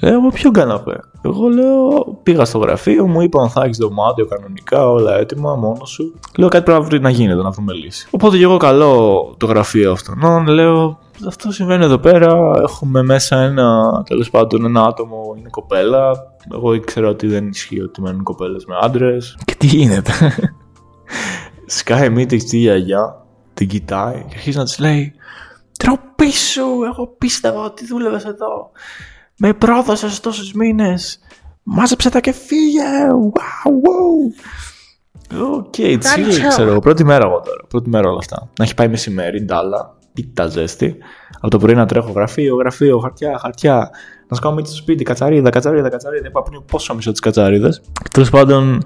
Λέω, 0.02 0.20
ποιο 0.34 0.52
καναπέ; 0.52 1.00
Εγώ 1.22 1.48
λέω, 1.48 2.06
πήγα 2.24 2.46
στο 2.46 2.58
γραφείο, 2.58 3.08
μου 3.08 3.22
είπαν 3.22 3.50
θα 3.50 3.64
έχεις 3.64 3.78
δωμάτιο 3.78 4.26
κανονικά, 4.26 4.90
όλα 4.90 5.18
έτοιμα, 5.18 5.56
μόνος 5.56 5.90
σου. 5.90 6.14
Λέω, 6.38 6.50
κάτι 6.50 6.72
πρέπει 6.72 7.04
να 7.04 7.10
γίνεται, 7.10 7.42
να 7.42 7.50
βρούμε 7.50 7.74
λύση. 7.74 8.08
Οπότε 8.12 8.38
και 8.38 8.44
εγώ 8.44 8.58
καλό 8.58 9.36
το 9.38 9.46
γραφείο 9.46 9.92
αυτόν. 9.92 10.48
Λέω, 10.48 11.00
αυτό 11.28 11.52
συμβαίνει 11.52 11.84
εδώ 11.84 11.98
πέρα. 11.98 12.54
Έχουμε 12.62 13.04
μέσα 13.04 13.42
ένα, 13.42 14.02
τέλος 14.06 14.30
πάντων, 14.30 14.66
ένα 14.66 14.84
άτομο, 14.84 15.36
είναι 15.38 15.50
κοπέλα. 15.50 16.12
Εγώ 16.54 16.74
ήξερα 16.74 17.08
ότι 17.08 17.28
δεν 17.28 17.48
ισχύει 17.48 17.82
ότι 17.82 18.02
μένουν 18.02 18.24
κοπέλες 18.24 18.66
με 18.66 18.76
άντρες. 18.82 19.38
Και 19.46 19.56
τι 19.56 19.66
γίνεται; 19.66 20.12
Σκάει 21.66 22.10
μύτη 22.10 22.40
στη 22.40 22.58
γιαγιά, 22.58 23.26
την 23.54 23.68
κοιτάει 23.68 24.14
και 24.14 24.34
αρχίζει 24.36 24.58
να 24.58 24.64
της 24.64 24.80
λέει 24.80 25.14
Ντροπή 25.78 26.32
σου, 26.32 26.66
εγώ 26.92 27.08
πίστευα 27.18 27.64
ότι 27.64 27.86
δούλευες 27.86 28.26
εδώ. 28.26 28.72
Με 29.38 29.54
πρόδωσες 29.54 30.20
τόσους 30.20 30.54
μήνες. 30.54 31.20
Μάζεψε 31.64 32.10
τα 32.10 32.20
και 32.20 32.32
φύγε. 32.32 32.82
Wow, 33.34 33.70
wow. 33.70 34.34
Οκ, 35.58 35.74
okay, 35.78 35.98
ξέρω. 36.48 36.80
Πρώτη 36.80 37.04
μέρα 37.04 37.26
εγώ 37.26 37.40
τώρα. 37.40 37.64
Πρώτη 37.68 37.90
μέρα 37.90 38.10
όλα 38.10 38.18
αυτά. 38.18 38.50
Να 38.58 38.64
έχει 38.64 38.74
πάει 38.74 38.88
μεσημέρι, 38.88 39.42
ντάλα 39.44 39.96
πίτα 40.14 40.48
ζέστη. 40.48 40.96
Από 41.40 41.50
το 41.50 41.58
πρωί 41.58 41.76
να 41.76 41.86
τρέχω 41.86 42.12
γραφείο, 42.12 42.56
γραφείο, 42.56 43.00
χαρτιά, 43.00 43.38
χαρτιά. 43.42 43.90
Να 44.28 44.36
σκάω 44.36 44.54
μύτη 44.54 44.68
στο 44.68 44.78
σπίτι, 44.78 45.04
κατσαρίδα, 45.04 45.50
κατσαρίδα, 45.50 45.90
κατσαρίδα. 45.90 46.28
Είπα 46.28 46.42
πριν 46.42 46.66
πόσο 46.66 46.96
μισό 46.96 47.12
τις 47.12 47.20
κατσαρίδες. 47.20 47.82
Τέλος 48.12 48.30
πάντων, 48.30 48.84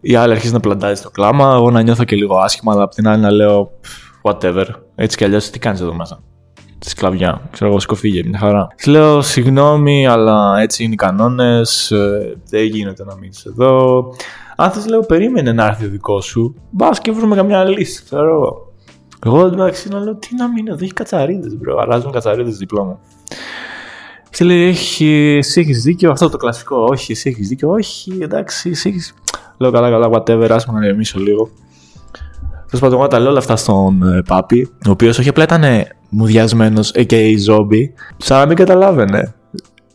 η 0.00 0.14
άλλη 0.14 0.32
αρχίζει 0.32 0.52
να 0.52 0.60
πλαντάζει 0.60 1.02
το 1.02 1.10
κλάμα. 1.10 1.54
Εγώ 1.54 1.70
να 1.70 1.82
νιώθω 1.82 2.04
και 2.04 2.16
λίγο 2.16 2.36
άσχημα, 2.36 2.72
αλλά 2.72 2.82
απ' 2.82 2.94
την 2.94 3.08
άλλη 3.08 3.22
να 3.22 3.30
λέω 3.30 3.70
whatever. 4.22 4.64
Έτσι 4.94 5.16
κι 5.16 5.24
αλλιώς 5.24 5.50
τι 5.50 5.58
κάνεις 5.58 5.80
εδώ 5.80 5.94
μέσα; 5.94 6.22
Τη 6.78 6.88
σκλαβιά. 6.88 7.40
Ξέρω 7.50 7.70
εγώ, 7.70 7.80
σκοφίγε, 7.80 8.22
μια 8.24 8.38
χαρά. 8.38 8.66
Της 8.76 8.86
λέω 8.86 9.22
συγγνώμη, 9.22 10.06
αλλά 10.06 10.58
έτσι 10.58 10.84
είναι 10.84 10.92
οι 10.92 10.96
κανόνες. 10.96 11.90
Ε, 11.90 12.36
δεν 12.48 12.64
γίνεται 12.64 13.04
να 13.04 13.16
μείνεις 13.16 13.44
εδώ. 13.44 14.04
Αν 14.56 14.70
θες, 14.70 14.86
λέω, 14.86 15.00
περίμενε 15.00 15.52
να 15.52 15.66
έρθει 15.66 15.84
ο 15.84 15.88
δικός 15.88 16.24
σου. 16.24 16.54
Μπας 16.70 16.98
και 16.98 17.12
βρούμε 17.12 17.36
καμιά 17.36 17.64
λύση, 17.64 18.04
ξέρω 18.04 18.34
εγώ. 18.34 18.65
Εγώ 19.24 19.46
εντάξει 19.46 19.88
να 19.88 19.98
λέω 19.98 20.14
τι 20.14 20.34
να 20.34 20.52
μείνω 20.52 20.72
εδώ, 20.72 20.84
έχει 20.84 20.92
κατσαρίδες, 20.92 21.56
bro. 21.56 21.78
Αράζουν 21.78 22.12
κατσαρίδες 22.12 22.56
δίπλα 22.56 22.84
μου. 22.84 22.98
Και 24.30 24.44
λέει, 24.44 24.68
έχει, 24.68 25.36
εσύ 25.38 25.60
έχεις 25.60 25.82
δίκιο, 25.82 26.10
αυτό 26.10 26.28
το 26.28 26.36
κλασικό. 26.36 26.76
Όχι, 26.90 27.12
εσύ 27.12 27.28
έχεις 27.28 27.48
δίκιο, 27.48 27.70
όχι, 27.70 28.18
εντάξει, 28.20 28.70
εσύ 28.70 28.88
έχεις. 28.88 29.12
Λέω 29.56 29.70
καλά, 29.70 29.90
καλά, 29.90 30.08
whatever, 30.10 30.48
άσε 30.50 30.72
να 30.72 30.84
ηρεμήσω 30.84 31.18
λίγο. 31.18 31.50
Τέλος 32.66 32.80
πάντων, 32.80 32.98
εγώ 32.98 33.08
τα 33.08 33.18
λέω 33.18 33.30
όλα 33.30 33.38
αυτά 33.38 33.56
στον 33.56 34.02
ε, 34.02 34.22
Πάπη, 34.22 34.68
ο 34.86 34.90
οποίος 34.90 35.18
όχι 35.18 35.28
απλά 35.28 35.42
ήταν 35.44 35.62
μουδιασμένος, 36.08 36.92
a.k.a. 36.94 37.34
zombie, 37.48 37.88
σαν 38.16 38.38
να 38.38 38.46
μην 38.46 38.56
καταλάβαινε. 38.56 39.34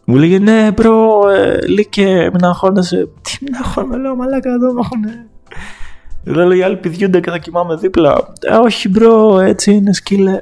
Μου 0.05 0.15
λέγε, 0.15 0.39
ναι, 0.39 0.71
bro, 0.75 1.29
ε, 1.29 1.67
λέει 1.67 1.87
και 1.89 2.05
μην 2.05 2.45
αγχώνεσαι. 2.45 3.09
Τι 3.21 3.37
μην 3.41 3.55
αγχώνεσαι, 3.55 4.01
λέω, 4.01 4.15
μαλάκα 4.15 4.49
εδώ 4.49 4.73
με 4.73 4.81
έχουν 6.23 6.37
δεν 6.37 6.47
λέει 6.47 6.57
οι 6.57 6.61
άλλοι 6.61 6.77
πηδιούνται 6.77 7.19
και 7.19 7.29
θα 7.29 7.37
κοιμάμαι 7.37 7.75
δίπλα. 7.75 8.33
Ε, 8.39 8.55
όχι, 8.55 8.89
bro, 8.89 9.39
έτσι 9.39 9.71
είναι, 9.71 9.93
σκύλε. 9.93 10.41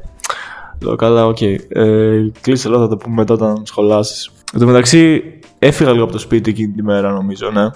Λέω 0.81 0.95
καλά, 0.95 1.25
οκ. 1.25 1.38
Okay. 1.39 1.55
Ε, 1.69 2.17
κλείσε 2.41 2.67
εδώ, 2.67 2.79
θα 2.79 2.88
το 2.88 2.98
πούμε 2.98 3.15
μετά 3.15 3.33
όταν 3.33 3.62
σχολάσεις. 3.65 4.31
Εν 4.53 4.59
τω 4.59 4.65
μεταξύ, 4.65 5.24
έφυγα 5.59 5.91
λίγο 5.91 6.03
από 6.03 6.12
το 6.12 6.19
σπίτι 6.19 6.50
εκείνη 6.50 6.74
τη 6.74 6.83
μέρα, 6.83 7.12
νομίζω, 7.12 7.50
ναι. 7.51 7.69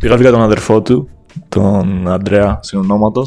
Πήγα 0.00 0.14
βρήκα 0.16 0.30
τον 0.30 0.42
αδερφό 0.42 0.82
του, 0.82 1.08
τον 1.48 2.08
Αντρέα, 2.08 2.58
συνονόματο. 2.62 3.22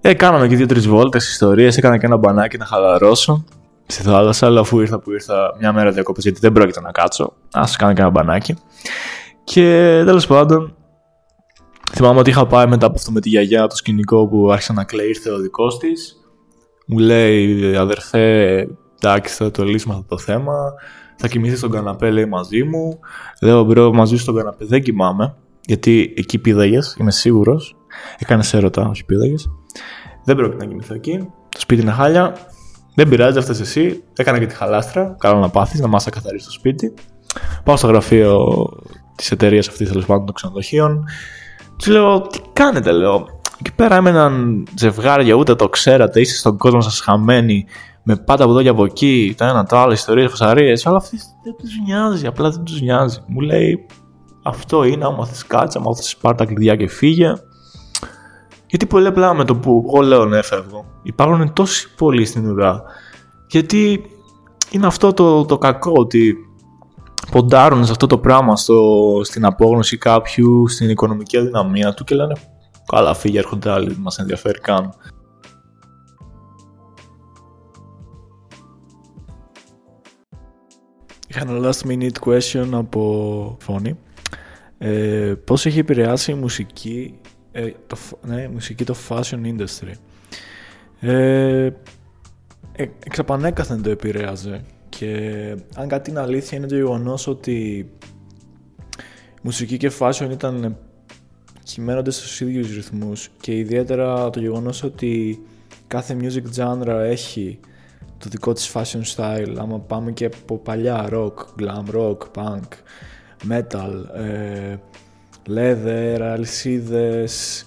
Ε, 0.00 0.14
κάναμε 0.14 0.48
και 0.48 0.56
δύο-τρεις 0.56 0.88
βόλτες, 0.88 1.30
ιστορίες. 1.30 1.76
Έκανα 1.76 1.98
και 1.98 2.06
ένα 2.06 2.16
μπανάκι 2.16 2.58
να 2.58 2.64
χαλαρώσω 2.64 3.44
στη 3.86 4.02
θάλασσα. 4.02 4.46
Αλλά 4.46 4.60
αφού 4.60 4.80
ήρθα 4.80 4.98
που 4.98 5.12
ήρθα 5.12 5.34
μια 5.58 5.72
μέρα 5.72 5.90
διακοπές, 5.90 6.20
γιατί 6.20 6.40
δεν 6.40 6.52
πρόκειται 6.52 6.80
να 6.80 6.90
κάτσω. 6.90 7.32
Ας 7.50 7.64
κάνω 7.78 7.92
και 7.92 8.00
ένα 8.00 8.10
μπανάκι. 8.10 8.56
Και 9.44 9.62
τέλος 10.04 10.26
πάντων, 10.26 10.74
Θυμάμαι 11.94 12.18
ότι 12.18 12.30
είχα 12.30 12.46
πάει 12.46 12.66
μετά 12.66 12.86
από 12.86 12.94
αυτό 12.98 13.10
με 13.10 13.20
τη 13.20 13.28
γιαγιά 13.28 13.66
το 13.66 13.76
σκηνικό 13.76 14.28
που 14.28 14.52
άρχισε 14.52 14.72
να 14.72 14.84
κλαίει, 14.84 15.08
ήρθε 15.08 15.30
ο 15.30 15.38
δικός 15.38 15.78
της. 15.78 16.16
Μου 16.86 16.98
λέει 16.98 17.76
αδερφέ, 17.76 18.68
εντάξει, 19.00 19.34
θα 19.34 19.50
το 19.50 19.64
λύσουμε 19.64 19.94
αυτό 19.94 20.06
το 20.06 20.18
θέμα. 20.18 20.54
Θα 21.16 21.28
κοιμηθεί 21.28 21.56
στον 21.56 21.70
καναπέ, 21.70 22.10
λέει 22.10 22.26
μαζί 22.26 22.62
μου. 22.62 22.98
Λέω 23.40 23.64
bro, 23.64 23.92
μαζί 23.92 24.16
στον 24.16 24.34
καναπέ 24.34 24.64
δεν 24.64 24.82
κοιμάμαι. 24.82 25.34
Γιατί 25.66 26.14
εκεί 26.16 26.38
πήδαγε, 26.38 26.78
είμαι 26.98 27.10
σίγουρος. 27.10 27.76
Έκανες 28.18 28.54
έρωτα, 28.54 28.88
όχι 28.88 29.04
πήδαγε. 29.04 29.34
Δεν 30.24 30.36
πρόκειται 30.36 30.64
να 30.64 30.70
κοιμηθώ 30.70 30.94
εκεί. 30.94 31.28
Το 31.48 31.60
σπίτι 31.60 31.82
είναι 31.82 31.90
χάλια. 31.90 32.36
Δεν 32.94 33.08
πειράζει, 33.08 33.38
αυτές 33.38 33.60
εσύ. 33.60 34.02
Έκανα 34.16 34.38
και 34.38 34.46
τη 34.46 34.54
χαλάστρα. 34.54 35.16
Καλό 35.18 35.38
να 35.38 35.48
πάθει, 35.48 35.80
να 35.80 35.86
μάθει 35.86 36.10
καθαρίσει 36.10 36.44
το 36.46 36.52
σπίτι. 36.52 36.94
Πάω 37.64 37.76
στο 37.76 37.86
γραφείο 37.86 38.46
της 39.16 39.30
εταιρείας 39.30 39.68
αυτής, 39.68 39.88
τέλος 39.88 40.06
πάντων 40.06 40.26
των 40.26 40.34
ξενοδοχείων. 40.34 41.04
Του 41.76 41.90
λέω, 41.90 42.20
τι 42.20 42.38
κάνετε, 42.52 42.92
λέω. 42.92 43.26
Εκεί 43.58 43.74
πέρα 43.74 43.96
είμαι 43.96 44.10
έναν 44.10 44.64
ζευγάρι, 44.78 45.32
ούτε 45.32 45.54
το 45.54 45.68
ξέρατε, 45.68 46.20
είστε 46.20 46.36
στον 46.36 46.56
κόσμο 46.56 46.80
σας 46.80 47.00
χαμένοι, 47.00 47.66
με 48.02 48.16
πάτα 48.16 48.44
από 48.44 48.52
εδώ 48.52 48.62
και 48.62 48.68
από 48.68 48.84
εκεί, 48.84 49.34
το 49.38 49.44
ένα 49.44 49.64
το 49.64 49.78
άλλο, 49.78 49.92
ιστορίες, 49.92 50.30
φασαρίες. 50.30 50.86
Αλλά 50.86 50.96
αυτή 50.96 51.16
δεν 51.44 51.54
τους 51.58 51.70
νοιάζει, 51.86 52.26
απλά 52.26 52.50
δεν 52.50 52.62
τους 52.64 52.80
νοιάζει. 52.80 53.18
Μου 53.26 53.40
λέει, 53.40 53.86
αυτό 54.42 54.84
είναι, 54.84 55.04
άμα 55.04 55.26
θες 55.26 55.46
κάτσε, 55.46 55.78
άμα 55.78 55.94
θες 55.94 56.16
πάρει 56.16 56.36
τα 56.36 56.44
κλειδιά 56.44 56.76
και 56.76 56.88
φύγε. 56.88 57.32
Γιατί 58.66 58.86
πολύ 58.86 59.06
απλά 59.06 59.34
με 59.34 59.44
το 59.44 59.56
που 59.56 59.84
εγώ 59.88 60.02
λέω 60.02 60.24
να 60.24 60.36
έφευγω, 60.36 60.84
υπάρχουν 61.02 61.52
τόσοι 61.52 61.94
πολλοί 61.94 62.24
στην 62.24 62.50
ουρά. 62.50 62.82
Γιατί 63.46 64.04
είναι 64.70 64.86
αυτό 64.86 65.12
το, 65.12 65.44
το 65.44 65.58
κακό 65.58 65.92
ότι 65.96 66.36
ποντάρουν 67.32 67.84
σε 67.84 67.90
αυτό 67.90 68.06
το 68.06 68.18
πράγμα 68.18 68.56
στο, 68.56 69.20
στην 69.24 69.44
απόγνωση 69.44 69.98
κάποιου, 69.98 70.68
στην 70.68 70.90
οικονομική 70.90 71.36
αδυναμία 71.36 71.94
του 71.94 72.04
και 72.04 72.14
λένε 72.14 72.34
καλά 72.86 73.14
φύγει 73.14 73.38
έρχονται 73.38 73.70
άλλοι, 73.70 73.96
μας 73.98 74.18
ενδιαφέρει 74.18 74.60
καν. 74.60 74.94
Είχα 81.28 81.40
ένα 81.40 81.70
last 81.70 81.88
minute 81.88 82.18
question 82.24 82.68
από 82.72 83.56
φωνή. 83.60 83.98
Ε, 84.78 85.34
πώς 85.44 85.66
έχει 85.66 85.78
επηρεάσει 85.78 86.30
η 86.30 86.34
μουσική, 86.34 87.18
ε, 87.52 87.70
το, 87.86 87.96
ναι, 88.22 88.48
μουσική 88.48 88.84
το 88.84 88.94
fashion 89.08 89.40
industry; 89.44 89.92
Ε, 91.00 91.70
ε, 92.72 92.86
εξαπανέκαθεν 93.04 93.82
το 93.82 93.90
επηρέαζε 93.90 94.64
και 95.02 95.56
αν 95.74 95.88
κάτι 95.88 96.10
είναι 96.10 96.20
αλήθεια 96.20 96.58
είναι 96.58 96.66
το 96.66 96.74
γεγονός 96.74 97.26
ότι 97.26 97.52
η 97.58 99.40
μουσική 99.42 99.76
και 99.76 99.92
fashion 99.98 100.28
ήταν 100.30 100.76
κυμαίνονται 101.62 102.10
στους 102.10 102.40
ίδιους 102.40 102.74
ρυθμούς 102.74 103.28
και 103.40 103.58
ιδιαίτερα 103.58 104.30
το 104.30 104.40
γεγονός 104.40 104.82
ότι 104.82 105.42
κάθε 105.86 106.16
music 106.20 106.60
genre 106.60 106.86
έχει 106.86 107.60
το 108.18 108.28
δικό 108.28 108.52
της 108.52 108.72
fashion 108.74 109.02
style 109.16 109.54
άμα 109.58 109.78
πάμε 109.78 110.12
και 110.12 110.24
από 110.24 110.58
παλιά 110.58 111.08
rock, 111.12 111.34
glam 111.60 111.94
rock, 111.94 112.18
punk, 112.34 112.68
metal, 113.48 114.04
ε, 114.14 114.76
leather, 115.48 116.20
αλυσίδες, 116.20 117.66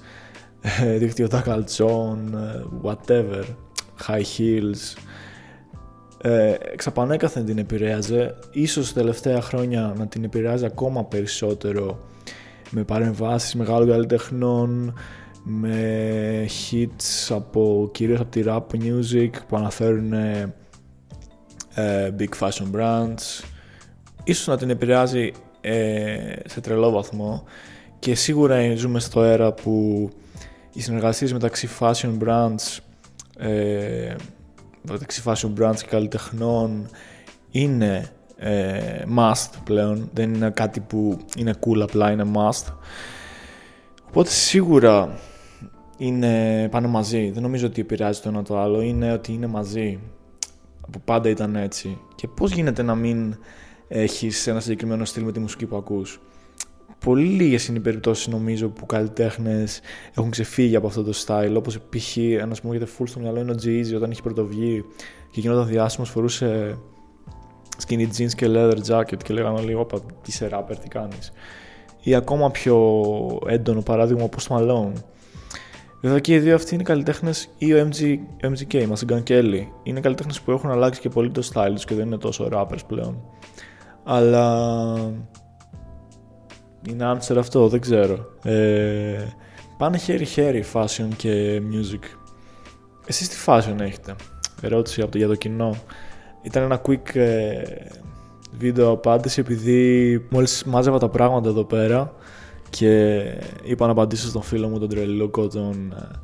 ε, 0.62 0.98
δικτυωτά 1.04 1.42
καλτσών, 1.42 2.34
ε, 2.34 2.63
whatever, 2.84 3.44
high 4.08 4.24
heels. 4.38 4.98
Ε, 6.27 6.55
εξαπανέκαθεν 6.72 7.46
την 7.46 7.58
επηρέαζε, 7.58 8.36
ίσως 8.51 8.94
τελευταία 8.94 9.41
χρόνια 9.41 9.94
να 9.98 10.08
την 10.08 10.24
επηρεάζει 10.24 10.65
ακόμα 10.65 11.05
περισσότερο 11.05 12.00
με 12.70 12.84
παρεμβάσεις 12.84 13.55
μεγάλων 13.55 13.89
καλλιτεχνών, 13.89 14.94
με 15.44 16.46
hits 16.46 17.36
από, 17.36 17.89
κυρίως 17.91 18.20
από 18.20 18.29
τη 18.32 18.44
rap 18.46 18.62
music 18.74 19.29
που 19.48 19.58
αναφέρουν 19.58 20.13
ε, 20.13 20.53
big 22.20 22.39
fashion 22.39 22.75
brands. 22.75 23.44
Ίσως 24.24 24.48
να 24.48 24.58
την 24.58 24.70
επηρεάζει 24.70 25.32
ε, 25.62 26.15
σε 26.46 26.62
τρελό 26.62 26.91
βαθμό. 26.91 27.44
Και 28.00 28.15
σίγουρα 28.15 28.75
ζούμε 28.75 29.00
στο 29.00 29.20
αέρα 29.20 29.53
που 29.53 30.10
οι 30.74 30.82
συνεργασίες 30.82 31.34
μεταξύ 31.34 31.70
fashion 31.79 32.17
brands 32.25 32.77
ε, 33.38 34.15
μεταξύ 34.89 35.24
fashion 35.25 35.54
brands 35.60 35.77
και 35.82 35.88
καλλιτεχνών 35.89 36.89
είναι 37.51 38.10
ε, 38.38 39.04
must 39.18 39.50
πλέον 39.63 40.10
δεν 40.13 40.34
είναι 40.34 40.50
κάτι 40.50 40.80
που 40.80 41.18
είναι 41.38 41.54
cool 41.65 41.80
απλά 41.82 42.12
είναι 42.12 42.32
must 42.36 42.74
οπότε 44.08 44.30
σίγουρα 44.30 45.20
είναι 45.98 46.68
πάνω 46.72 46.88
μαζί. 46.88 47.32
Δεν 47.32 47.42
νομίζω 47.42 47.68
ότι 47.68 47.82
επηρεάζει 47.82 48.22
το 48.22 48.30
ένα 48.30 48.44
το 48.44 48.60
άλλο. 48.60 48.82
Είναι 48.82 49.12
ότι 49.12 49.34
είναι 49.34 49.48
μαζί. 49.48 50.00
Από 50.82 51.01
πάντα 51.06 51.30
ήταν 51.30 51.56
έτσι. 51.56 51.98
Και 52.15 52.27
πώς 52.27 52.51
γίνεται 52.51 52.82
να 52.84 52.96
μην 52.96 53.38
έχεις 53.88 54.48
ένα 54.48 54.60
συγκεκριμένο 54.60 55.06
στυλ 55.06 55.24
με 55.24 55.32
τη 55.32 55.39
μουσική 55.39 55.65
που 55.65 55.75
ακούς; 55.75 56.22
Πολύ 57.00 57.25
λίγες 57.25 57.68
είναι 57.68 57.78
οι 57.78 57.82
περιπτώσεις 57.82 58.28
νομίζω 58.28 58.70
που 58.70 58.86
καλλιτέχνες 58.86 59.80
έχουν 60.18 60.32
ξεφύγει 60.32 60.75
από 60.75 60.88
αυτό 60.88 61.04
το 61.04 61.14
style. 61.25 61.54
Όπως 61.58 61.80
π.χ. 61.90 62.18
ένας 62.18 62.62
μου 62.62 62.74
έρχεται 62.74 62.92
full 62.98 63.08
στο 63.08 63.20
μυαλό 63.20 63.40
είναι 63.40 63.52
ο 63.52 63.56
G-Eazy 63.64 63.96
όταν 63.96 64.12
είχε 64.12 64.22
πρωτοβγεί 64.22 64.84
και 65.32 65.40
γινόταν 65.40 65.68
διάσημος, 65.68 66.10
φορούσε 66.10 66.78
skinny 67.88 68.08
jeans 68.18 68.34
και 68.36 68.46
leather 68.50 68.78
jacket 68.90 69.24
και 69.24 69.34
λέγανε 69.34 69.60
όλοι: 69.60 69.74
Όπα, 69.74 70.00
τι 70.22 70.32
σε 70.32 70.50
rapper, 70.52 70.75
τι 70.82 70.88
κάνεις. 70.88 71.32
Ή 72.02 72.16
ακόμα 72.16 72.52
πιο 72.52 73.04
έντονο 73.48 73.82
παράδειγμα 73.82 74.24
όπω 74.24 74.38
το 74.38 74.46
Malone 74.50 75.02
Βέβαια 76.06 76.20
και 76.20 76.34
οι 76.34 76.40
δύο 76.40 76.56
αυτοί 76.56 76.74
είναι 76.74 76.84
καλλιτέχνες 76.84 77.50
ή 77.58 77.74
ο 77.74 77.90
MG, 77.90 78.18
MGK, 78.42 78.74
η 78.74 78.88
Masigan 78.94 79.24
Kelly. 79.28 79.68
Είναι 79.84 80.00
καλλιτέχνες 80.00 80.42
που 80.42 80.52
έχουν 80.52 80.70
αλλάξει 80.72 81.00
και 81.00 81.10
πολύ 81.10 81.32
το 81.32 81.50
style 81.54 81.72
τους 81.74 81.86
και 81.86 81.96
δεν 81.96 82.06
είναι 82.06 82.18
τόσο 82.18 82.50
rappers 82.52 82.86
πλέον. 82.88 83.24
Αλλά. 84.04 84.96
Είναι 86.89 87.12
answer 87.12 87.36
αυτό, 87.38 87.68
δεν 87.68 87.80
ξέρω. 87.80 88.32
Ε, 88.44 89.25
πάνε 89.77 89.98
χέρι-χέρι 89.98 90.63
fashion 90.74 91.08
και 91.15 91.62
music. 91.72 92.04
Εσείς 93.06 93.30
τι 93.30 93.36
fashion 93.46 93.80
έχετε; 93.80 94.15
Ερώτηση 94.62 95.01
από 95.01 95.12
το, 95.12 95.18
για 95.18 95.27
το 95.27 95.36
κοινό. 95.36 95.75
Ήταν 96.42 96.63
ένα 96.63 96.82
quick 96.88 97.15
ε, 97.15 97.62
βίντεο 98.58 98.92
απάντηση 98.92 99.39
επειδή 99.39 100.25
μόλις 100.30 100.63
μάζευα 100.63 100.98
τα 100.98 101.10
πράγματα 101.10 101.50
εδώ 101.50 101.63
πέρα 101.63 102.13
και 102.70 103.22
είπα 103.63 103.86
να 103.86 103.92
απαντήσω 103.92 104.27
στον 104.27 104.42
φίλο 104.42 104.68
μου 104.68 104.80
τον 104.80 104.89
τρελούκο 104.89 105.48
τον 105.48 105.96
ε, 105.98 106.20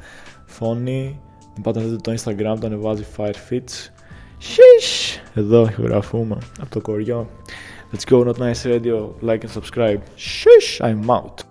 Φόνη 0.46 1.20
πάτε 1.62 1.80
να 1.80 1.86
δείτε 1.86 2.02
το 2.02 2.12
Instagram 2.12 2.58
το 2.60 2.66
ανεβάζει 2.66 3.06
Firefits 3.18 3.90
Shish! 4.40 5.20
Εδώ 5.34 5.66
ηχογραφούμε 5.66 6.38
από 6.62 6.70
το 6.70 6.82
κοριό 6.82 7.30
Let's 7.92 8.06
go, 8.06 8.24
not 8.24 8.40
nice 8.40 8.66
radio, 8.66 9.14
like 9.22 9.44
and 9.44 9.52
subscribe. 9.52 10.02
Shush, 10.16 10.80
I'm 10.82 11.10
out 11.10 11.44